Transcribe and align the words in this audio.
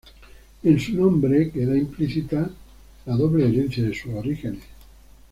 En 0.63 0.79
su 0.79 0.95
nombre 0.95 1.51
queda 1.51 1.77
implícita 1.77 2.49
la 3.05 3.15
doble 3.15 3.47
herencia 3.47 3.83
de 3.83 3.93
sus 3.93 4.11
orígenes. 4.11 4.63